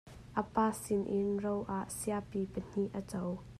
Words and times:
A 0.39 0.41
pa 0.53 0.67
sinin 0.81 1.29
ro 1.43 1.55
ah 1.77 1.87
siapi 1.99 2.41
pahnih 2.53 2.91
a 2.99 3.01
co. 3.09 3.23